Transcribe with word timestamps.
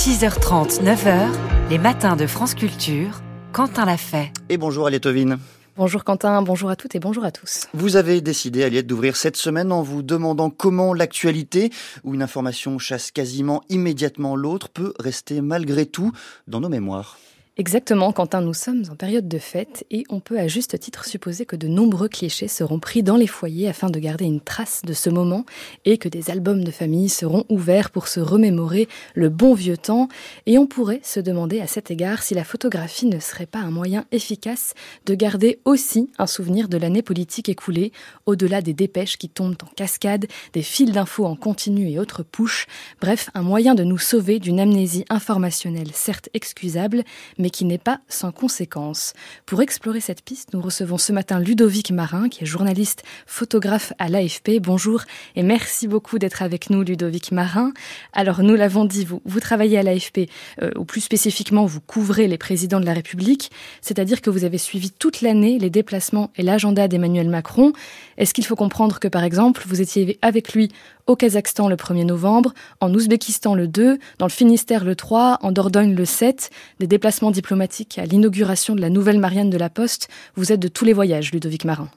6h30, 0.00 0.82
9h, 0.82 1.28
les 1.68 1.76
matins 1.76 2.16
de 2.16 2.26
France 2.26 2.54
Culture, 2.54 3.20
Quentin 3.52 3.84
l'a 3.84 3.98
fait. 3.98 4.32
Et 4.48 4.56
bonjour 4.56 4.86
Aliette 4.86 5.04
Ovine. 5.04 5.38
Bonjour 5.76 6.04
Quentin, 6.04 6.40
bonjour 6.40 6.70
à 6.70 6.76
toutes 6.76 6.94
et 6.94 6.98
bonjour 6.98 7.22
à 7.22 7.30
tous. 7.30 7.66
Vous 7.74 7.96
avez 7.96 8.22
décidé, 8.22 8.64
Aliette, 8.64 8.86
d'ouvrir 8.86 9.14
cette 9.14 9.36
semaine 9.36 9.70
en 9.70 9.82
vous 9.82 10.02
demandant 10.02 10.48
comment 10.48 10.94
l'actualité, 10.94 11.70
où 12.02 12.14
une 12.14 12.22
information 12.22 12.78
chasse 12.78 13.10
quasiment 13.10 13.60
immédiatement 13.68 14.36
l'autre, 14.36 14.70
peut 14.70 14.94
rester 14.98 15.42
malgré 15.42 15.84
tout 15.84 16.12
dans 16.48 16.60
nos 16.60 16.70
mémoires. 16.70 17.18
Exactement, 17.60 18.10
Quentin, 18.10 18.40
nous 18.40 18.54
sommes 18.54 18.84
en 18.90 18.96
période 18.96 19.28
de 19.28 19.36
fête 19.36 19.84
et 19.90 20.04
on 20.08 20.18
peut 20.20 20.38
à 20.38 20.48
juste 20.48 20.80
titre 20.80 21.04
supposer 21.04 21.44
que 21.44 21.56
de 21.56 21.68
nombreux 21.68 22.08
clichés 22.08 22.48
seront 22.48 22.78
pris 22.78 23.02
dans 23.02 23.16
les 23.16 23.26
foyers 23.26 23.68
afin 23.68 23.90
de 23.90 23.98
garder 23.98 24.24
une 24.24 24.40
trace 24.40 24.80
de 24.82 24.94
ce 24.94 25.10
moment 25.10 25.44
et 25.84 25.98
que 25.98 26.08
des 26.08 26.30
albums 26.30 26.64
de 26.64 26.70
famille 26.70 27.10
seront 27.10 27.44
ouverts 27.50 27.90
pour 27.90 28.08
se 28.08 28.18
remémorer 28.18 28.88
le 29.14 29.28
bon 29.28 29.52
vieux 29.52 29.76
temps. 29.76 30.08
Et 30.46 30.56
on 30.56 30.66
pourrait 30.66 31.02
se 31.02 31.20
demander 31.20 31.60
à 31.60 31.66
cet 31.66 31.90
égard 31.90 32.22
si 32.22 32.32
la 32.32 32.44
photographie 32.44 33.04
ne 33.04 33.20
serait 33.20 33.44
pas 33.44 33.58
un 33.58 33.70
moyen 33.70 34.06
efficace 34.10 34.72
de 35.04 35.14
garder 35.14 35.60
aussi 35.66 36.08
un 36.16 36.26
souvenir 36.26 36.66
de 36.66 36.78
l'année 36.78 37.02
politique 37.02 37.50
écoulée, 37.50 37.92
au-delà 38.24 38.62
des 38.62 38.72
dépêches 38.72 39.18
qui 39.18 39.28
tombent 39.28 39.62
en 39.62 39.74
cascade, 39.76 40.28
des 40.54 40.62
fils 40.62 40.92
d'infos 40.92 41.26
en 41.26 41.36
continu 41.36 41.90
et 41.90 41.98
autres 41.98 42.22
push, 42.22 42.66
bref, 43.02 43.28
un 43.34 43.42
moyen 43.42 43.74
de 43.74 43.84
nous 43.84 43.98
sauver 43.98 44.38
d'une 44.38 44.60
amnésie 44.60 45.04
informationnelle 45.10 45.90
certes 45.92 46.30
excusable, 46.32 47.04
mais 47.36 47.49
qui 47.50 47.64
n'est 47.64 47.78
pas 47.78 48.00
sans 48.08 48.32
conséquences. 48.32 49.12
Pour 49.46 49.62
explorer 49.62 50.00
cette 50.00 50.22
piste, 50.22 50.54
nous 50.54 50.60
recevons 50.60 50.98
ce 50.98 51.12
matin 51.12 51.40
Ludovic 51.40 51.90
Marin, 51.90 52.28
qui 52.28 52.44
est 52.44 52.46
journaliste 52.46 53.02
photographe 53.26 53.92
à 53.98 54.08
l'AFP. 54.08 54.60
Bonjour 54.60 55.02
et 55.36 55.42
merci 55.42 55.88
beaucoup 55.88 56.18
d'être 56.18 56.42
avec 56.42 56.70
nous, 56.70 56.82
Ludovic 56.82 57.32
Marin. 57.32 57.72
Alors, 58.12 58.42
nous 58.42 58.54
l'avons 58.54 58.84
dit, 58.84 59.06
vous, 59.06 59.40
travaillez 59.40 59.78
à 59.78 59.82
l'AFP, 59.82 60.30
euh, 60.62 60.70
ou 60.76 60.84
plus 60.84 61.00
spécifiquement, 61.00 61.66
vous 61.66 61.80
couvrez 61.80 62.28
les 62.28 62.38
présidents 62.38 62.80
de 62.80 62.86
la 62.86 62.94
République, 62.94 63.50
c'est-à-dire 63.80 64.20
que 64.20 64.30
vous 64.30 64.44
avez 64.44 64.58
suivi 64.58 64.90
toute 64.90 65.20
l'année 65.20 65.58
les 65.58 65.70
déplacements 65.70 66.30
et 66.36 66.42
l'agenda 66.42 66.88
d'Emmanuel 66.88 67.28
Macron. 67.28 67.72
Est-ce 68.16 68.34
qu'il 68.34 68.46
faut 68.46 68.56
comprendre 68.56 68.98
que, 69.00 69.08
par 69.08 69.24
exemple, 69.24 69.62
vous 69.66 69.80
étiez 69.80 70.18
avec 70.22 70.52
lui 70.52 70.70
au 71.10 71.16
Kazakhstan 71.16 71.68
le 71.68 71.74
1er 71.74 72.04
novembre, 72.04 72.54
en 72.78 72.94
Ouzbékistan 72.94 73.56
le 73.56 73.66
2, 73.66 73.98
dans 74.18 74.26
le 74.26 74.30
Finistère 74.30 74.84
le 74.84 74.94
3, 74.94 75.38
en 75.42 75.50
Dordogne 75.50 75.94
le 75.94 76.04
7, 76.04 76.50
des 76.78 76.86
déplacements 76.86 77.32
diplomatiques 77.32 77.98
à 77.98 78.04
l'inauguration 78.04 78.76
de 78.76 78.80
la 78.80 78.90
nouvelle 78.90 79.18
Marianne 79.18 79.50
de 79.50 79.58
la 79.58 79.70
Poste. 79.70 80.08
Vous 80.36 80.52
êtes 80.52 80.60
de 80.60 80.68
tous 80.68 80.84
les 80.84 80.92
voyages, 80.92 81.32
Ludovic 81.32 81.64
Marin. 81.64 81.88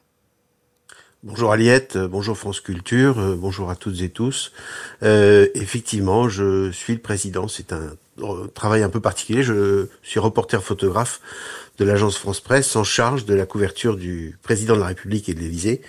Bonjour 1.21 1.51
Aliette, 1.51 1.97
bonjour 1.97 2.35
France 2.35 2.59
Culture, 2.59 3.19
euh, 3.19 3.35
bonjour 3.35 3.69
à 3.69 3.75
toutes 3.75 4.01
et 4.01 4.09
tous. 4.09 4.51
Euh, 5.03 5.47
effectivement, 5.53 6.27
je 6.27 6.71
suis 6.71 6.93
le 6.93 6.99
président, 6.99 7.47
c'est 7.47 7.71
un 7.71 7.95
travail 8.55 8.81
un 8.81 8.89
peu 8.89 8.99
particulier. 8.99 9.43
Je 9.43 9.87
suis 10.01 10.19
reporter 10.19 10.61
photographe 10.63 11.21
de 11.77 11.85
l'agence 11.85 12.17
France 12.17 12.41
Presse 12.41 12.75
en 12.75 12.83
charge 12.83 13.25
de 13.25 13.35
la 13.35 13.45
couverture 13.45 13.95
du 13.95 14.37
président 14.41 14.75
de 14.75 14.79
la 14.81 14.87
République 14.87 15.29
et 15.29 15.33
de 15.35 15.39
l'Élysée. 15.39 15.81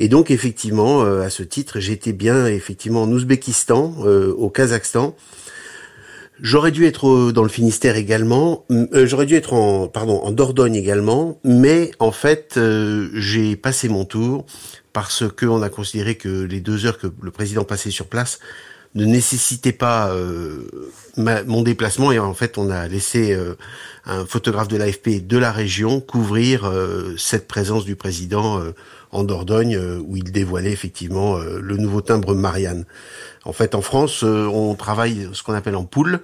Et 0.00 0.08
donc 0.08 0.30
effectivement, 0.30 1.04
euh, 1.04 1.20
à 1.20 1.30
ce 1.30 1.42
titre, 1.42 1.78
j'étais 1.78 2.14
bien 2.14 2.46
effectivement 2.46 3.02
en 3.02 3.12
Ouzbékistan, 3.12 3.96
euh, 4.00 4.32
au 4.32 4.48
Kazakhstan. 4.48 5.14
J'aurais 6.40 6.70
dû 6.70 6.86
être 6.86 7.32
dans 7.32 7.42
le 7.42 7.50
Finistère 7.50 7.96
également. 7.96 8.64
Euh, 8.70 9.06
J'aurais 9.06 9.26
dû 9.26 9.34
être 9.34 9.52
en 9.52 9.88
pardon 9.88 10.20
en 10.22 10.32
Dordogne 10.32 10.74
également, 10.74 11.38
mais 11.44 11.90
en 11.98 12.12
fait 12.12 12.54
euh, 12.56 13.10
j'ai 13.12 13.56
passé 13.56 13.90
mon 13.90 14.06
tour 14.06 14.46
parce 14.94 15.24
que 15.28 15.44
on 15.44 15.60
a 15.60 15.68
considéré 15.68 16.14
que 16.14 16.44
les 16.44 16.60
deux 16.60 16.86
heures 16.86 16.98
que 16.98 17.08
le 17.20 17.30
président 17.30 17.64
passait 17.64 17.90
sur 17.90 18.06
place 18.06 18.38
ne 18.94 19.04
nécessitaient 19.04 19.72
pas 19.72 20.08
euh, 20.08 20.68
mon 21.16 21.62
déplacement 21.62 22.12
et 22.12 22.18
en 22.18 22.34
fait 22.34 22.58
on 22.58 22.70
a 22.70 22.88
laissé 22.88 23.36
un 24.04 24.26
photographe 24.26 24.68
de 24.68 24.76
l'AFP 24.76 25.26
de 25.26 25.38
la 25.38 25.52
région 25.52 26.00
couvrir 26.00 26.70
cette 27.16 27.46
présence 27.46 27.84
du 27.84 27.94
président 27.94 28.60
en 29.12 29.24
Dordogne 29.24 29.76
euh, 29.76 30.02
où 30.04 30.16
il 30.16 30.30
dévoilait 30.32 30.72
effectivement 30.72 31.36
euh, 31.36 31.60
le 31.60 31.76
nouveau 31.76 32.00
timbre 32.00 32.34
Marianne. 32.34 32.84
En 33.44 33.52
fait, 33.52 33.74
en 33.74 33.82
France, 33.82 34.22
euh, 34.24 34.46
on 34.46 34.74
travaille 34.74 35.28
ce 35.32 35.42
qu'on 35.42 35.54
appelle 35.54 35.76
en 35.76 35.84
poule. 35.84 36.20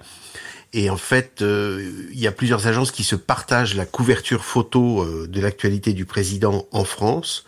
Et 0.73 0.89
en 0.89 0.97
fait, 0.97 1.37
il 1.39 2.19
y 2.19 2.27
a 2.27 2.31
plusieurs 2.33 2.67
agences 2.67 2.91
qui 2.91 3.05
se 3.05 3.15
partagent 3.15 3.73
la 3.73 3.85
couverture 3.85 4.43
photo 4.43 5.07
de 5.25 5.41
l'actualité 5.41 5.93
du 5.93 6.03
président 6.05 6.67
en 6.73 6.83
France. 6.83 7.45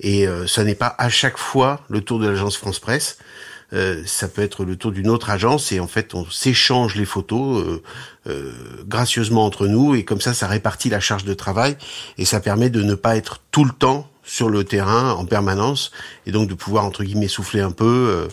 Et 0.00 0.26
ça 0.46 0.64
n'est 0.64 0.74
pas 0.74 0.94
à 0.96 1.10
chaque 1.10 1.36
fois 1.36 1.82
le 1.90 2.00
tour 2.00 2.18
de 2.18 2.26
l'agence 2.26 2.56
France 2.56 2.78
Presse. 2.80 3.18
Ça 4.04 4.28
peut 4.28 4.42
être 4.42 4.64
le 4.64 4.76
tour 4.76 4.92
d'une 4.92 5.08
autre 5.08 5.30
agence 5.30 5.72
et 5.72 5.80
en 5.80 5.86
fait 5.86 6.14
on 6.14 6.28
s'échange 6.28 6.94
les 6.94 7.06
photos 7.06 7.80
gracieusement 8.86 9.46
entre 9.46 9.66
nous 9.66 9.94
et 9.94 10.04
comme 10.04 10.20
ça 10.20 10.34
ça 10.34 10.46
répartit 10.46 10.90
la 10.90 11.00
charge 11.00 11.24
de 11.24 11.32
travail 11.32 11.76
et 12.18 12.24
ça 12.24 12.40
permet 12.40 12.68
de 12.68 12.82
ne 12.82 12.94
pas 12.94 13.16
être 13.16 13.40
tout 13.50 13.64
le 13.64 13.72
temps 13.72 14.08
sur 14.22 14.48
le 14.48 14.64
terrain 14.64 15.12
en 15.12 15.24
permanence 15.24 15.90
et 16.26 16.32
donc 16.32 16.48
de 16.48 16.54
pouvoir 16.54 16.84
entre 16.84 17.04
guillemets 17.04 17.28
souffler 17.28 17.60
un 17.60 17.72
peu 17.72 17.84
euh, 17.84 18.28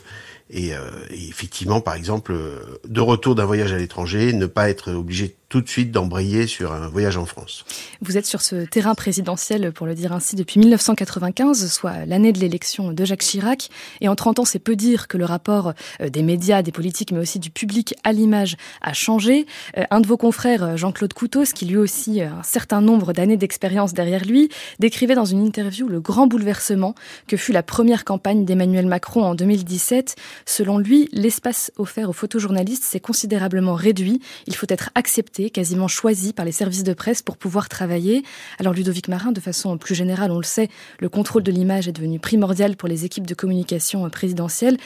et, 0.52 0.74
euh, 0.74 0.80
effectivement 1.10 1.82
par 1.82 1.96
exemple 1.96 2.34
euh, 2.34 2.60
de 2.88 3.02
retour 3.02 3.36
d'un 3.36 3.46
voyage 3.46 3.74
à 3.74 3.78
l'étranger 3.78 4.34
ne 4.34 4.46
pas 4.46 4.70
être 4.70 4.92
obligé 4.94 5.36
tout 5.50 5.62
de 5.62 5.68
suite 5.68 5.92
d'embrayer 5.92 6.46
sur 6.46 6.72
un 6.72 6.88
voyage 6.88 7.18
en 7.18 7.26
France. 7.26 7.66
Vous 8.02 8.18
êtes 8.18 8.28
sur 8.28 8.42
ce 8.42 8.66
terrain 8.66 8.94
présidentiel, 8.94 9.72
pour 9.72 9.88
le 9.88 9.96
dire 9.96 10.14
ainsi, 10.14 10.36
depuis 10.36 10.60
1995, 10.60 11.72
soit 11.72 12.06
l'année 12.06 12.32
de 12.32 12.40
l'élection 12.40 12.94
de 12.94 13.04
Jacques 13.06 13.24
Chirac. 13.24 13.70
Et 14.00 14.08
en 14.08 14.16
30 14.16 14.40
ans, 14.40 14.46
c'est 14.46 14.60
peu 14.60 14.76
dire 14.76 15.08
que 15.08 15.18
le 15.18 15.26
rapport 15.26 15.74
euh, 16.02 16.10
des 16.10 16.22
médias, 16.22 16.62
des 16.62 16.72
politiques, 16.72 17.12
mais 17.12 17.20
aussi 17.20 17.40
du 17.40 17.50
public 17.50 17.96
à 18.04 18.14
l'image 18.14 18.58
a 18.82 18.94
changé. 18.94 19.48
Euh, 19.78 19.86
un 19.90 20.02
de 20.02 20.08
vos 20.08 20.18
confrères, 20.18 20.64
euh, 20.64 20.78
Jean-Claude 20.78 21.14
Coutos, 21.14 21.52
qui 21.56 21.66
lui 21.66 21.78
aussi 21.78 22.22
a 22.22 22.32
un 22.32 22.44
certain 22.44 22.82
nombre 22.82 23.12
d'années 23.12 23.38
d'expérience 23.38 23.94
derrière 23.96 24.26
lui, 24.26 24.50
décrivait 24.78 25.16
dans 25.16 25.26
une 25.26 25.44
interview 25.44 25.88
le 25.88 26.00
grand 26.00 26.28
bouleversement 26.28 26.94
que 27.28 27.38
fut 27.38 27.54
la 27.54 27.64
première 27.64 28.06
campagne 28.06 28.46
d'Emmanuel 28.46 28.86
Macron 28.86 29.24
en 29.24 29.34
2017. 29.34 30.16
Selon 30.46 30.78
lui, 30.78 31.10
l'espace 31.12 31.72
offert 31.78 32.08
aux 32.08 32.14
photojournalistes 32.14 32.84
s'est 32.84 33.00
considérablement 33.00 33.74
réduit. 33.74 34.22
Il 34.46 34.56
faut 34.56 34.68
être 34.70 34.92
accepté 34.94 35.39
quasiment 35.48 35.88
choisi 35.88 36.34
par 36.34 36.46
les 36.46 36.52
services 36.52 36.84
de 36.84 36.94
presse 36.94 37.22
pour 37.22 37.38
pouvoir 37.38 37.70
travailler. 37.70 38.24
Alors 38.60 38.74
Ludovic 38.74 39.08
Marin, 39.08 39.32
de 39.32 39.40
façon 39.40 39.78
plus 39.78 39.96
générale, 39.96 40.32
on 40.32 40.38
le 40.38 40.44
sait, 40.44 40.68
le 41.00 41.08
contrôle 41.08 41.44
de 41.44 41.52
l'image 41.52 41.88
est 41.88 41.94
devenu 41.94 42.20
primordial 42.20 42.76
pour 42.76 42.90
les 42.90 43.06
équipes 43.06 43.26
de 43.26 43.34
communication 43.34 44.10
présidentielles. 44.10 44.78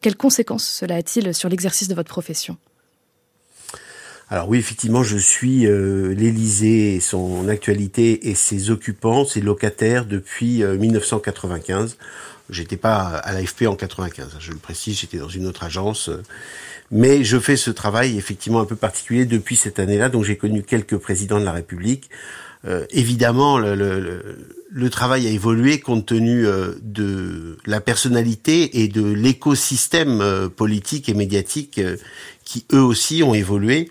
quelles 0.00 0.16
conséquences 0.16 0.66
cela 0.66 0.96
a-t-il 0.96 1.32
sur 1.34 1.48
l'exercice 1.48 1.88
de 1.88 1.94
votre 1.94 2.10
profession? 2.10 2.58
Alors 4.28 4.48
oui, 4.48 4.58
effectivement, 4.58 5.04
je 5.04 5.16
suis 5.16 5.66
euh, 5.66 6.12
l'Élysée, 6.12 6.98
son 7.00 7.48
actualité 7.48 8.28
et 8.28 8.34
ses 8.34 8.70
occupants, 8.70 9.24
ses 9.24 9.40
locataires 9.40 10.04
depuis 10.04 10.64
1995. 10.64 11.96
J'étais 12.50 12.76
pas 12.76 13.00
à 13.00 13.32
l'AFP 13.32 13.66
en 13.66 13.74
95, 13.74 14.36
je 14.38 14.52
le 14.52 14.58
précise, 14.58 14.98
j'étais 15.00 15.18
dans 15.18 15.28
une 15.28 15.46
autre 15.46 15.64
agence. 15.64 16.08
Euh, 16.08 16.22
mais 16.90 17.24
je 17.24 17.38
fais 17.38 17.56
ce 17.56 17.70
travail 17.70 18.16
effectivement 18.16 18.60
un 18.60 18.64
peu 18.64 18.76
particulier 18.76 19.24
depuis 19.24 19.56
cette 19.56 19.78
année-là, 19.78 20.08
donc 20.08 20.24
j'ai 20.24 20.36
connu 20.36 20.62
quelques 20.62 20.96
présidents 20.96 21.40
de 21.40 21.44
la 21.44 21.52
République. 21.52 22.08
Euh, 22.66 22.84
évidemment, 22.90 23.58
le, 23.58 23.74
le, 23.74 24.38
le, 24.70 24.90
travail 24.90 25.26
a 25.26 25.30
évolué 25.30 25.78
compte 25.78 26.06
tenu 26.06 26.46
euh, 26.46 26.72
de 26.82 27.58
la 27.64 27.80
personnalité 27.80 28.82
et 28.82 28.88
de 28.88 29.04
l'écosystème 29.04 30.20
euh, 30.20 30.48
politique 30.48 31.08
et 31.08 31.14
médiatique 31.14 31.80
qui 32.44 32.64
eux 32.72 32.82
aussi 32.82 33.22
ont 33.22 33.34
évolué. 33.34 33.88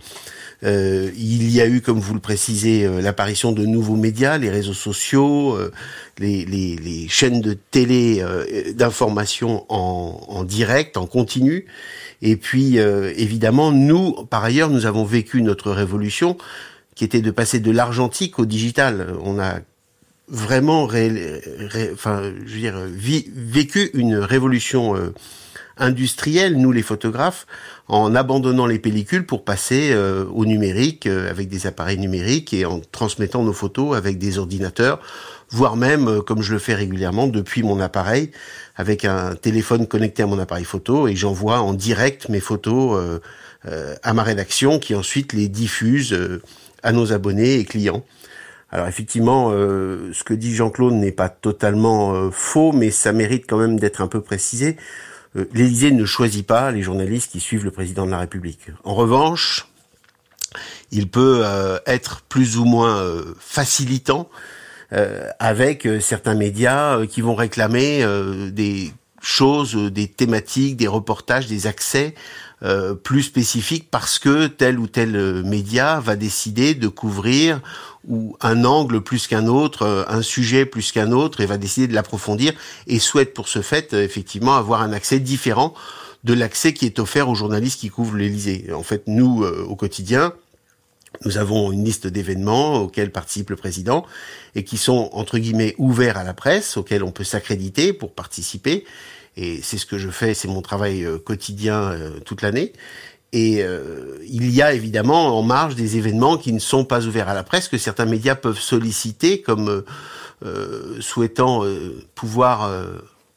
Il 0.66 1.50
y 1.52 1.62
a 1.62 1.68
eu, 1.68 1.82
comme 1.82 2.00
vous 2.00 2.14
le 2.14 2.20
précisez, 2.20 2.88
l'apparition 3.02 3.52
de 3.52 3.66
nouveaux 3.66 3.96
médias, 3.96 4.38
les 4.38 4.50
réseaux 4.50 4.74
sociaux, 4.74 5.58
les, 6.18 6.46
les, 6.46 6.76
les, 6.76 7.08
chaînes 7.08 7.42
de 7.42 7.54
télé 7.54 8.24
d'information 8.74 9.66
en, 9.70 10.26
en 10.28 10.44
direct, 10.44 10.98
en 10.98 11.06
continu. 11.06 11.66
Et 12.22 12.38
puis, 12.38 12.80
euh, 12.80 13.14
évidemment, 13.18 13.72
nous, 13.72 14.14
par 14.30 14.44
ailleurs, 14.44 14.70
nous 14.70 14.86
avons 14.86 15.04
vécu 15.04 15.42
notre 15.42 15.72
révolution 15.72 16.38
qui 16.96 17.04
était 17.04 17.22
de 17.22 17.32
passer 17.32 17.60
de 17.60 17.72
l'argentique 17.72 18.40
au 18.40 18.46
digital. 18.46 19.14
On 19.24 19.40
a 19.40 19.60
vraiment, 20.28 20.84
enfin, 20.84 22.32
je 22.46 22.54
veux 22.54 22.60
dire, 22.60 22.80
vécu 22.96 23.92
une 23.94 24.16
révolution 24.16 24.96
euh, 24.96 25.14
industrielle, 25.78 26.58
nous 26.58 26.72
les 26.72 26.82
photographes, 26.82 27.46
en 27.88 28.16
abandonnant 28.16 28.66
les 28.66 28.80
pellicules 28.80 29.26
pour 29.26 29.44
passer 29.44 29.92
euh, 29.92 30.26
au 30.34 30.46
numérique 30.46 31.08
avec 31.08 31.50
des 31.50 31.68
appareils 31.68 31.98
numériques 31.98 32.54
et 32.54 32.66
en 32.66 32.80
transmettant 32.80 33.44
nos 33.44 33.54
photos 33.54 33.96
avec 33.96 34.18
des 34.18 34.38
ordinateurs 34.38 35.00
voire 35.50 35.76
même, 35.78 36.08
euh, 36.08 36.22
comme 36.22 36.42
je 36.42 36.54
le 36.54 36.60
fais 36.60 36.76
régulièrement, 36.76 37.28
depuis 37.28 37.64
mon 37.64 37.80
appareil, 37.80 38.32
avec 38.76 39.06
un 39.06 39.36
téléphone 39.36 39.88
connecté 39.88 40.24
à 40.24 40.28
mon 40.28 40.40
appareil 40.40 40.66
photo, 40.66 41.08
et 41.08 41.16
j'envoie 41.16 41.60
en 41.60 41.74
direct 41.74 42.30
mes 42.30 42.40
photos 42.40 43.00
euh, 43.00 43.20
euh, 43.68 43.96
à 44.04 44.14
ma 44.14 44.24
rédaction, 44.24 44.80
qui 44.80 44.96
ensuite 44.96 45.34
les 45.34 45.48
diffuse 45.48 46.18
à 46.84 46.92
nos 46.92 47.14
abonnés 47.14 47.56
et 47.56 47.66
clients. 47.66 48.04
Alors 48.72 48.88
effectivement, 48.88 49.52
ce 49.52 50.24
que 50.24 50.34
dit 50.34 50.54
Jean-Claude 50.54 50.94
n'est 50.94 51.14
pas 51.14 51.30
totalement 51.30 52.30
faux, 52.32 52.74
mais 52.74 52.92
ça 52.92 53.14
mérite 53.14 53.46
quand 53.48 53.58
même 53.58 53.80
d'être 53.80 54.02
un 54.02 54.08
peu 54.08 54.22
précisé. 54.22 54.76
l'Élysée 55.54 55.92
ne 55.92 56.06
choisit 56.06 56.48
pas 56.48 56.72
les 56.72 56.82
journalistes 56.82 57.32
qui 57.32 57.40
suivent 57.40 57.66
le 57.66 57.72
président 57.72 58.06
de 58.06 58.12
la 58.12 58.20
République. 58.20 58.68
En 58.84 58.96
revanche, 58.96 59.68
il 60.92 61.10
peut 61.10 61.44
être 61.86 62.22
plus 62.22 62.58
ou 62.58 62.66
moins 62.66 63.04
facilitant 63.40 64.30
avec 65.40 65.88
certains 66.00 66.36
médias 66.36 67.06
qui 67.06 67.22
vont 67.22 67.36
réclamer 67.36 68.06
des 68.52 68.94
choses, 69.22 69.76
des 69.76 70.08
thématiques, 70.08 70.78
des 70.78 70.88
reportages, 70.88 71.48
des 71.48 71.68
accès 71.68 72.16
euh, 72.66 72.96
plus 72.96 73.22
spécifiques 73.22 73.90
parce 73.92 74.18
que 74.18 74.48
tel 74.48 74.80
ou 74.80 74.88
tel 74.88 75.16
euh, 75.16 75.44
média 75.44 76.00
va 76.00 76.16
décider 76.16 76.74
de 76.74 76.88
couvrir 76.88 77.62
ou 78.08 78.36
un 78.42 78.66
angle 78.66 79.02
plus 79.02 79.28
qu'un 79.28 79.46
autre, 79.46 79.84
euh, 79.84 80.04
un 80.08 80.24
sujet 80.24 80.66
plus 80.66 80.92
qu'un 80.92 81.12
autre, 81.12 81.42
et 81.42 81.46
va 81.46 81.60
décider 81.60 81.88
de 81.88 81.94
l'approfondir 81.94 82.54
et 82.88 82.98
souhaite 82.98 83.36
pour 83.36 83.50
ce 83.50 83.62
fait 83.62 83.94
effectivement 83.94 84.56
avoir 84.56 84.82
un 84.82 84.94
accès 84.94 85.20
différent 85.20 85.76
de 86.24 86.34
l'accès 86.34 86.74
qui 86.74 86.88
est 86.88 86.98
offert 86.98 87.30
aux 87.30 87.36
journalistes 87.36 87.80
qui 87.80 87.90
couvrent 87.90 88.18
l'Élysée. 88.18 88.74
En 88.74 88.82
fait, 88.82 89.04
nous, 89.06 89.44
au 89.44 89.76
quotidien, 89.76 90.34
nous 91.24 91.38
avons 91.38 91.72
une 91.72 91.86
liste 91.86 92.08
d'événements 92.08 92.82
auxquels 92.82 93.12
participe 93.12 93.52
le 93.52 93.56
président 93.56 94.06
et 94.56 94.64
qui 94.64 94.78
sont 94.78 95.10
entre 95.14 95.38
guillemets 95.38 95.76
ouverts 95.78 96.18
à 96.18 96.24
la 96.24 96.34
presse, 96.34 96.78
auxquels 96.78 97.04
on 97.04 97.12
peut 97.12 97.24
s'accréditer 97.24 97.94
pour 97.94 98.14
participer. 98.14 98.86
Et 99.38 99.60
c'est 99.62 99.78
ce 99.78 99.86
que 99.86 99.98
je 99.98 100.10
fais, 100.10 100.34
c'est 100.34 100.48
mon 100.48 100.62
travail 100.62 101.04
euh, 101.04 101.18
quotidien 101.18 101.92
euh, 101.92 102.20
toute 102.24 102.42
l'année. 102.42 102.74
Et 103.34 103.64
euh, 103.64 104.18
il 104.28 104.50
y 104.50 104.62
a 104.62 104.74
évidemment 104.74 105.38
en 105.38 105.44
marge 105.44 105.76
des 105.76 105.98
événements 105.98 106.38
qui 106.38 106.54
ne 106.54 106.60
sont 106.60 106.86
pas 106.86 107.06
ouverts 107.06 107.28
à 107.28 107.34
la 107.34 107.44
presse, 107.44 107.68
que 107.68 107.78
certains 107.78 108.06
médias 108.06 108.36
peuvent 108.36 108.60
solliciter 108.60 109.42
comme 109.42 109.84
souhaitant 111.00 111.64
pouvoir 112.14 112.72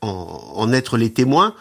en, 0.02 0.52
en, 0.54 0.72
être 0.72 0.98
les 0.98 1.12
témoins. 1.12 1.54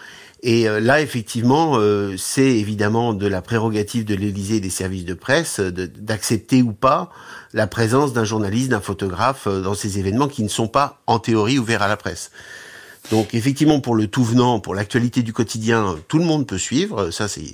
Et 0.44 0.66
là, 0.66 1.01
effectivement, 1.01 1.80
c'est 2.18 2.57
évidemment 2.57 3.13
de 3.13 3.25
la 3.25 3.42
prérogative 3.42 4.06
de 4.06 4.13
l'Élysée 4.13 4.57
et 4.57 4.60
des 4.60 4.69
services 4.69 5.06
de 5.06 5.13
presse 5.16 5.60
d'accepter 5.60 6.62
ou 6.62 6.74
pas 6.74 7.10
la 7.54 7.66
présence 7.66 8.13
d'un 8.13 8.25
journaliste, 8.25 8.69
d'un 8.69 8.81
photographe 8.81 9.48
dans 9.48 9.74
ces 9.74 9.98
événements 9.98 10.28
qui 10.28 10.44
ne 10.44 10.50
sont 10.50 10.68
pas, 10.68 11.01
en 11.07 11.18
théorie, 11.18 11.57
ouverts 11.57 11.81
à 11.81 11.88
la 11.88 11.98
presse. 11.98 12.30
Donc 13.12 13.33
effectivement, 13.33 13.80
pour 13.80 13.95
le 13.95 14.07
tout 14.07 14.24
venant, 14.24 14.59
pour 14.59 14.75
l'actualité 14.75 15.24
du 15.24 15.33
quotidien, 15.33 15.98
tout 16.07 16.18
le 16.18 16.25
monde 16.25 16.45
peut 16.45 16.57
suivre. 16.57 17.09
Ça, 17.12 17.27
c'est 17.27 17.45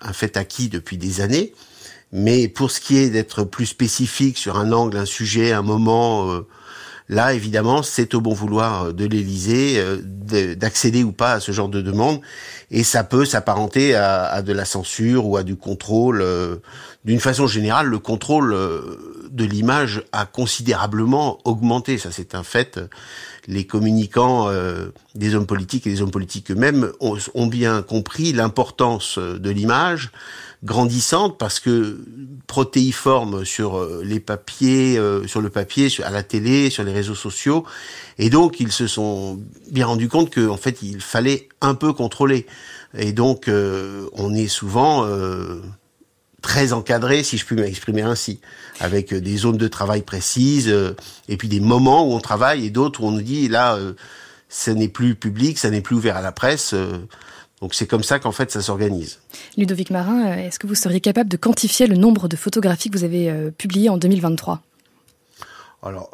un 0.00 0.12
fait 0.12 0.36
acquis 0.36 0.68
depuis 0.68 0.96
des 0.96 1.20
années. 1.20 1.52
Mais 2.12 2.48
pour 2.48 2.70
ce 2.70 2.80
qui 2.80 2.96
est 2.96 3.10
d'être 3.10 3.44
plus 3.44 3.66
spécifique 3.66 4.38
sur 4.38 4.58
un 4.58 4.72
angle, 4.72 4.96
un 4.96 5.04
sujet, 5.04 5.52
un 5.52 5.62
moment, 5.62 6.30
euh, 6.30 6.46
là, 7.08 7.34
évidemment, 7.34 7.82
c'est 7.82 8.14
au 8.14 8.22
bon 8.22 8.32
vouloir 8.32 8.94
de 8.94 9.04
l'Élysée 9.04 9.74
euh, 9.78 9.98
d'accéder 10.54 11.04
ou 11.04 11.12
pas 11.12 11.32
à 11.32 11.40
ce 11.40 11.52
genre 11.52 11.68
de 11.68 11.82
demande. 11.82 12.20
Et 12.70 12.82
ça 12.82 13.04
peut 13.04 13.26
s'apparenter 13.26 13.94
à, 13.94 14.40
de 14.40 14.52
la 14.52 14.64
censure 14.64 15.26
ou 15.26 15.36
à 15.36 15.42
du 15.42 15.56
contrôle. 15.56 16.22
Euh, 16.22 16.56
d'une 17.04 17.20
façon 17.20 17.46
générale, 17.46 17.86
le 17.86 17.98
contrôle 17.98 18.56
de 19.30 19.44
l'image 19.44 20.02
a 20.12 20.26
considérablement 20.26 21.38
augmenté. 21.44 21.98
Ça, 21.98 22.10
c'est 22.10 22.34
un 22.34 22.42
fait 22.42 22.78
les 23.48 23.64
communicants 23.64 24.48
euh, 24.48 24.90
des 25.14 25.34
hommes 25.34 25.46
politiques 25.46 25.86
et 25.86 25.90
des 25.90 26.02
hommes 26.02 26.10
politiques 26.10 26.50
eux-mêmes 26.50 26.92
ont, 27.00 27.46
bien 27.46 27.82
compris 27.82 28.32
l'importance 28.32 29.16
euh, 29.18 29.38
de 29.38 29.50
l'image 29.50 30.12
grandissante 30.64 31.38
parce 31.38 31.58
que 31.58 32.04
protéiforme 32.46 33.44
sur 33.44 33.78
euh, 33.78 34.02
les 34.04 34.20
papiers, 34.20 35.00
sur 35.26 35.40
le 35.40 35.48
papier, 35.48 35.88
à 36.04 36.10
la 36.10 36.22
télé, 36.22 36.68
sur 36.68 36.84
les 36.84 36.92
réseaux 36.92 37.14
sociaux, 37.14 37.64
et 38.18 38.28
donc 38.28 38.60
ils 38.60 38.72
se 38.72 38.86
sont 38.86 39.40
bien 39.70 39.86
rendus 39.86 40.08
compte 40.08 40.34
qu'en 40.34 40.56
fait 40.56 40.82
il 40.82 41.00
fallait 41.00 41.48
un 41.60 41.74
peu 41.74 41.92
contrôler. 41.92 42.46
Et 42.96 43.12
donc 43.12 43.48
on 43.48 44.34
est 44.34 44.48
souvent 44.48 45.06
très 46.42 46.72
encadré, 46.72 47.22
si 47.22 47.36
je 47.36 47.44
puis 47.44 47.56
m'exprimer 47.56 48.02
ainsi, 48.02 48.40
avec 48.80 49.12
euh, 49.12 49.20
des 49.20 49.36
zones 49.36 49.56
de 49.56 49.68
travail 49.68 50.02
précises, 50.02 50.68
euh, 50.68 50.94
et 51.28 51.36
puis 51.36 51.48
des 51.48 51.60
moments 51.60 52.08
où 52.08 52.12
on 52.12 52.20
travaille 52.20 52.66
et 52.66 52.70
d'autres 52.70 53.02
où 53.02 53.06
on 53.06 53.10
nous 53.10 53.22
dit 53.22 53.48
là, 53.48 53.74
euh, 53.74 53.94
ça 54.48 54.74
n'est 54.74 54.88
plus 54.88 55.14
public, 55.14 55.58
ça 55.58 55.70
n'est 55.70 55.80
plus 55.80 55.96
ouvert 55.96 56.16
à 56.16 56.22
la 56.22 56.32
presse. 56.32 56.74
donc 57.60 57.74
c'est 57.74 57.86
comme 57.86 58.02
ça 58.02 58.18
qu'en 58.18 58.32
fait 58.32 58.50
ça 58.50 58.62
s'organise. 58.62 59.18
Ludovic 59.58 59.90
Marin, 59.90 60.36
est-ce 60.38 60.58
que 60.58 60.66
vous 60.66 60.74
seriez 60.74 61.00
capable 61.00 61.28
de 61.28 61.36
quantifier 61.36 61.86
le 61.86 61.96
nombre 61.96 62.28
de 62.28 62.36
photographies 62.36 62.88
que 62.88 62.96
vous 62.96 63.04
avez 63.04 63.50
publiées 63.58 63.90
en 63.90 63.98
2023 63.98 64.62
Alors, 65.82 66.10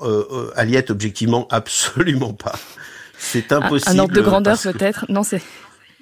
Aliette, 0.56 0.90
objectivement, 0.90 1.46
absolument 1.50 2.32
pas. 2.32 2.58
C'est 3.16 3.52
impossible. 3.52 3.92
Un 3.92 3.98
ordre 4.00 4.14
de 4.14 4.20
grandeur 4.20 4.58
peut-être? 4.60 5.06
Non, 5.08 5.22
c'est. 5.22 5.40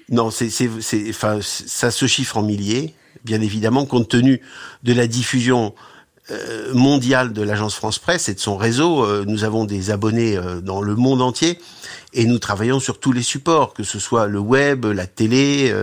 Non, 0.08 0.30
c'est, 0.30 0.48
c'est, 0.48 0.70
enfin, 1.10 1.40
ça 1.42 1.90
se 1.90 2.06
chiffre 2.06 2.38
en 2.38 2.42
milliers 2.42 2.94
bien 3.24 3.40
évidemment, 3.40 3.86
compte 3.86 4.08
tenu 4.08 4.40
de 4.82 4.92
la 4.92 5.06
diffusion 5.06 5.74
euh, 6.30 6.72
mondiale 6.72 7.32
de 7.32 7.42
l'agence 7.42 7.74
France 7.74 7.98
Presse 7.98 8.28
et 8.28 8.34
de 8.34 8.38
son 8.38 8.56
réseau. 8.56 9.04
Euh, 9.04 9.24
nous 9.26 9.42
avons 9.42 9.64
des 9.64 9.90
abonnés 9.90 10.36
euh, 10.36 10.60
dans 10.60 10.80
le 10.80 10.94
monde 10.94 11.20
entier 11.20 11.58
et 12.12 12.26
nous 12.26 12.38
travaillons 12.38 12.78
sur 12.78 13.00
tous 13.00 13.10
les 13.10 13.22
supports, 13.22 13.74
que 13.74 13.82
ce 13.82 13.98
soit 13.98 14.28
le 14.28 14.38
web, 14.38 14.86
la 14.86 15.06
télé, 15.06 15.74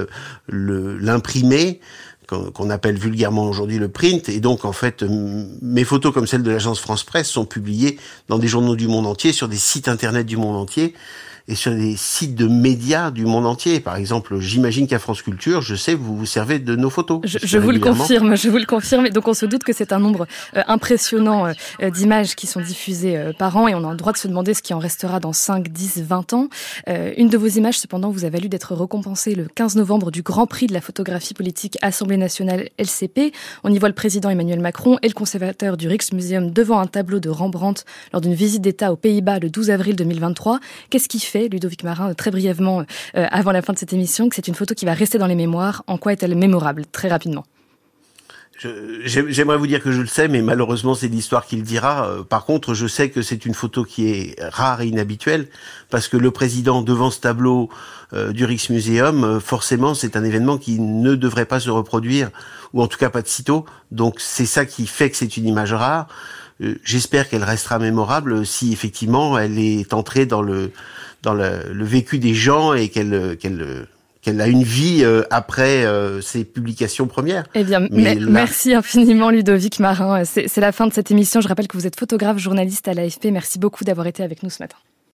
l'imprimé 0.47 1.81
qu'on 2.27 2.69
appelle 2.69 2.99
vulgairement 2.99 3.49
aujourd'hui 3.49 3.79
le 3.79 3.89
print. 3.89 4.29
Et 4.29 4.39
donc, 4.39 4.63
en 4.63 4.71
fait, 4.71 5.03
mes 5.63 5.83
photos 5.83 6.13
comme 6.13 6.27
celles 6.27 6.43
de 6.43 6.51
l'agence 6.51 6.79
France 6.79 7.03
Presse 7.03 7.27
sont 7.27 7.45
publiées 7.45 7.97
dans 8.27 8.37
des 8.37 8.47
journaux 8.47 8.75
du 8.75 8.87
monde 8.87 9.07
entier, 9.07 9.33
sur 9.33 9.47
des 9.47 9.57
sites 9.57 9.87
internet 9.87 10.27
du 10.27 10.37
monde 10.37 10.55
entier 10.55 10.93
et 11.49 11.55
sur 11.55 11.73
des 11.73 11.97
sites 11.97 12.35
de 12.35 12.47
médias 12.47 13.09
du 13.09 13.25
monde 13.25 13.47
entier. 13.47 13.79
Par 13.79 13.95
exemple, 13.95 14.39
j'imagine 14.39 14.87
qu'à 14.87 14.99
France 14.99 15.23
Culture, 15.23 15.61
je 15.61 15.73
sais, 15.73 15.95
vous 15.95 16.15
vous 16.15 16.27
servez 16.27 16.59
de 16.59 16.75
nos 16.75 16.91
photos. 16.91 17.21
Je, 17.23 17.57
vous 17.57 17.71
le 17.71 17.79
confirme, 17.79 18.37
je 18.37 18.49
vous 18.49 18.59
le 18.59 18.67
confirme. 18.67 19.09
Donc 19.09 19.27
on 19.27 19.33
se 19.33 19.47
doute 19.47 19.63
que 19.63 19.73
c'est 19.73 19.91
un 19.91 19.99
nombre 19.99 20.27
euh, 20.55 20.61
impressionnant 20.67 21.47
euh, 21.47 21.89
d'images 21.89 22.35
qui 22.35 22.45
sont 22.45 22.61
diffusées 22.61 23.17
euh, 23.17 23.33
par 23.33 23.57
an 23.57 23.67
et 23.67 23.73
on 23.73 23.83
a 23.83 23.91
le 23.91 23.97
droit 23.97 24.13
de 24.13 24.17
se 24.17 24.27
demander 24.27 24.53
ce 24.53 24.61
qui 24.61 24.75
en 24.75 24.79
restera 24.79 25.19
dans 25.19 25.33
5, 25.33 25.69
10, 25.69 26.03
20 26.03 26.33
ans. 26.33 26.49
une 26.87 27.29
de 27.29 27.37
vos 27.37 27.47
images, 27.47 27.79
cependant, 27.79 28.11
vous 28.11 28.25
a 28.25 28.29
valu 28.29 28.47
d'être 28.47 28.75
récompensée 28.75 29.33
le 29.33 29.47
15 29.47 29.75
novembre 29.75 30.11
du 30.11 30.21
Grand 30.21 30.45
Prix 30.45 30.67
de 30.67 30.73
la 30.73 30.81
photographie 30.81 31.33
politique 31.33 31.79
Assemblée 31.81 32.17
nationale 32.17 32.69
LCP. 32.77 33.33
On 33.63 33.73
y 33.73 33.79
voit 33.79 33.89
le 33.89 33.95
président 33.95 34.29
Emmanuel 34.29 34.59
Macron 34.59 34.99
et 35.01 35.07
le 35.07 35.13
conservateur 35.13 35.77
du 35.77 35.87
Rijksmuseum 35.87 36.51
devant 36.51 36.79
un 36.79 36.87
tableau 36.87 37.19
de 37.19 37.29
Rembrandt 37.29 37.85
lors 38.13 38.21
d'une 38.21 38.35
visite 38.35 38.61
d'État 38.61 38.93
aux 38.93 38.97
Pays-Bas 38.97 39.39
le 39.39 39.49
12 39.49 39.71
avril 39.71 39.95
2023. 39.95 40.59
Qu'est-ce 40.91 41.09
qui 41.09 41.19
fait 41.19 41.38
Ludovic 41.47 41.83
Marin, 41.83 42.13
très 42.13 42.31
brièvement 42.31 42.83
euh, 43.15 43.27
avant 43.31 43.51
la 43.51 43.61
fin 43.61 43.73
de 43.73 43.77
cette 43.77 43.93
émission, 43.93 44.27
que 44.29 44.35
c'est 44.35 44.47
une 44.47 44.55
photo 44.55 44.73
qui 44.75 44.85
va 44.85 44.93
rester 44.93 45.17
dans 45.17 45.27
les 45.27 45.35
mémoires. 45.35 45.83
En 45.87 45.97
quoi 45.97 46.11
est-elle 46.13 46.35
mémorable? 46.35 46.85
Très 46.91 47.07
rapidement. 47.07 47.45
J'aimerais 49.05 49.57
vous 49.57 49.67
dire 49.67 49.81
que 49.81 49.93
je 49.93 50.01
le 50.01 50.07
sais, 50.07 50.27
mais 50.27 50.41
malheureusement 50.41 50.93
c'est 50.93 51.07
l'histoire 51.07 51.45
qui 51.45 51.55
le 51.55 51.61
dira. 51.61 52.07
Euh, 52.07 52.23
par 52.23 52.43
contre, 52.43 52.73
je 52.73 52.87
sais 52.87 53.09
que 53.09 53.21
c'est 53.21 53.45
une 53.45 53.53
photo 53.53 53.85
qui 53.85 54.09
est 54.09 54.35
rare 54.41 54.81
et 54.81 54.87
inhabituelle, 54.87 55.47
parce 55.89 56.09
que 56.09 56.17
le 56.17 56.31
président 56.31 56.81
devant 56.81 57.09
ce 57.09 57.21
tableau 57.21 57.69
euh, 58.11 58.33
du 58.33 58.43
Rijksmuseum, 58.43 59.39
forcément 59.39 59.93
c'est 59.93 60.17
un 60.17 60.25
événement 60.25 60.57
qui 60.57 60.79
ne 60.79 61.15
devrait 61.15 61.45
pas 61.45 61.61
se 61.61 61.69
reproduire, 61.69 62.31
ou 62.73 62.81
en 62.81 62.87
tout 62.87 62.97
cas 62.97 63.09
pas 63.09 63.21
de 63.21 63.27
sitôt. 63.27 63.65
Donc 63.91 64.15
c'est 64.17 64.45
ça 64.45 64.65
qui 64.65 64.87
fait 64.87 65.09
que 65.09 65.15
c'est 65.15 65.37
une 65.37 65.47
image 65.47 65.73
rare. 65.73 66.07
J'espère 66.83 67.29
qu'elle 67.29 67.45
restera 67.45 67.79
mémorable 67.79 68.45
si 68.45 68.73
effectivement 68.73 69.39
elle 69.39 69.57
est 69.57 69.93
entrée 69.93 70.25
dans 70.25 70.41
le 70.41 70.71
dans 71.23 71.33
le, 71.33 71.83
vécu 71.83 72.19
des 72.19 72.33
gens 72.33 72.73
et 72.73 72.89
qu'elle 72.89 73.37
qu'elle 73.37 73.87
qu'elle 74.21 74.41
a 74.41 74.47
une 74.47 74.63
vie 74.63 74.99
euh, 75.03 75.23
après 75.29 75.85
euh, 75.85 76.21
ses 76.21 76.43
publications 76.43 77.07
premières. 77.07 77.45
Eh 77.55 77.63
bien, 77.63 77.87
merci 77.89 78.73
infiniment 78.73 79.29
Ludovic 79.29 79.79
Marin. 79.79 80.23
C'est 80.25 80.57
la 80.57 80.71
fin 80.71 80.87
de 80.87 80.93
cette 80.93 81.11
émission. 81.11 81.41
Je 81.41 81.47
rappelle 81.47 81.67
que 81.67 81.77
vous 81.77 81.87
êtes 81.87 81.97
photographe, 81.97 82.37
journaliste 82.37 82.87
à 82.87 82.93
l'AFP. 82.93 83.25
Merci 83.31 83.59
beaucoup 83.59 83.83
d'avoir 83.83 84.07
été 84.07 84.23
avec 84.23 84.43
nous 84.43 84.49
ce 84.49 84.61
matin. 84.61 84.77